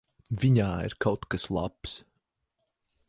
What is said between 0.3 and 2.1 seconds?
Viņā ir kaut kas labs.